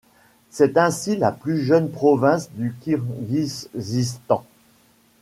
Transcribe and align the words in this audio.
C'est 0.49 0.77
ainsi 0.77 1.15
la 1.15 1.31
plus 1.31 1.59
jeune 1.59 1.91
province 1.91 2.49
du 2.53 2.75
Kirghizistan. 2.81 4.43